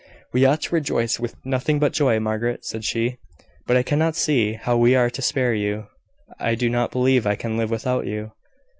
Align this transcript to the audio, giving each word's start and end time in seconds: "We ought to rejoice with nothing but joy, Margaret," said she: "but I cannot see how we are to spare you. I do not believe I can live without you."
"We 0.33 0.45
ought 0.45 0.61
to 0.63 0.73
rejoice 0.73 1.19
with 1.19 1.35
nothing 1.45 1.77
but 1.77 1.93
joy, 1.93 2.19
Margaret," 2.19 2.65
said 2.65 2.83
she: 2.83 3.19
"but 3.67 3.77
I 3.77 3.83
cannot 3.83 4.15
see 4.15 4.53
how 4.53 4.75
we 4.75 4.95
are 4.95 5.11
to 5.11 5.21
spare 5.21 5.53
you. 5.53 5.89
I 6.39 6.55
do 6.55 6.69
not 6.71 6.89
believe 6.89 7.27
I 7.27 7.35
can 7.35 7.55
live 7.55 7.69
without 7.69 8.07
you." 8.07 8.31